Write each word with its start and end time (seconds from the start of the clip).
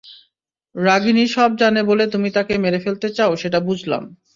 রাগিনী 0.75 1.23
সব 1.27 1.49
জানে 1.57 1.81
বলে 1.83 2.03
তুমি 2.07 2.29
তাকে 2.31 2.53
মেরে 2.57 2.79
ফেলতে 2.85 3.07
চাও, 3.17 3.31
সেটা 3.35 3.59
বুঝলাম। 3.67 4.03